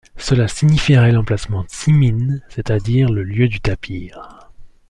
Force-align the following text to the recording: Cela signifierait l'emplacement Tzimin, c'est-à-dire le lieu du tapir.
Cela 0.17 0.47
signifierait 0.47 1.11
l'emplacement 1.11 1.63
Tzimin, 1.65 2.39
c'est-à-dire 2.49 3.07
le 3.11 3.21
lieu 3.21 3.47
du 3.47 3.61
tapir. 3.61 4.49